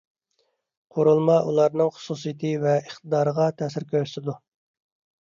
قۇرۇلما 0.95 1.35
ئۇلارنىڭ 1.51 1.93
خۇسۇسىيىتى 1.99 2.57
ۋە 2.67 2.75
ئىقتىدارىغا 2.81 3.49
تەسىر 3.63 3.91
كۆرسىتىدۇ. 3.97 4.41